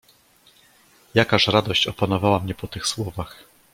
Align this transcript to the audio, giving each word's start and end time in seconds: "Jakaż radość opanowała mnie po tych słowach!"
"Jakaż 1.13 1.47
radość 1.47 1.87
opanowała 1.87 2.39
mnie 2.39 2.55
po 2.55 2.67
tych 2.67 2.87
słowach!" 2.87 3.43